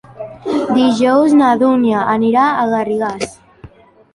Dijous 0.77 1.35
na 1.41 1.49
Dúnia 1.65 2.07
anirà 2.15 2.47
a 2.49 2.67
Garrigàs. 2.73 3.37